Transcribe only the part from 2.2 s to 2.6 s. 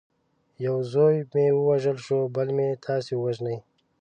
بل